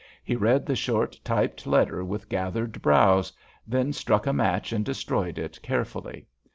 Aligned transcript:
He 0.23 0.35
read 0.35 0.65
the 0.65 0.75
short, 0.75 1.19
typed 1.23 1.67
letter 1.67 2.03
with 2.03 2.27
gathered 2.27 2.81
brows, 2.81 3.31
then 3.67 3.93
struck 3.93 4.25
a 4.25 4.33
match 4.33 4.73
and 4.73 4.83
destroyed 4.83 5.37
it 5.37 5.61
carefully. 5.61 6.25